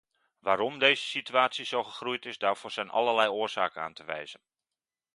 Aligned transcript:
Waarom 0.39 0.79
deze 0.79 1.03
situatie 1.03 1.65
zo 1.65 1.83
gegroeid 1.83 2.25
is, 2.25 2.37
daarvoor 2.37 2.71
zijn 2.71 2.89
allerlei 2.89 3.29
oorzaken 3.29 3.81
aan 3.81 3.93
te 3.93 4.03
wijzen. 4.03 4.39